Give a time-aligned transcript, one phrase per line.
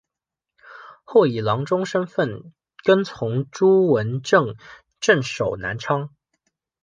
[1.03, 2.53] 后以郎中身份
[2.83, 4.55] 跟从朱文正
[4.99, 6.09] 镇守南昌。